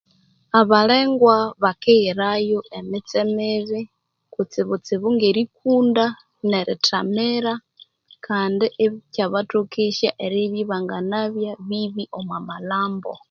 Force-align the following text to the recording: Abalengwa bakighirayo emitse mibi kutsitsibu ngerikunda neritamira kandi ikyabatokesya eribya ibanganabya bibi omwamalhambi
Abalengwa 0.59 1.37
bakighirayo 1.63 2.59
emitse 2.77 3.19
mibi 3.35 3.81
kutsitsibu 4.33 5.07
ngerikunda 5.15 6.05
neritamira 6.49 7.53
kandi 8.25 8.65
ikyabatokesya 8.85 10.09
eribya 10.25 10.61
ibanganabya 10.63 11.51
bibi 11.67 12.03
omwamalhambi 12.17 13.13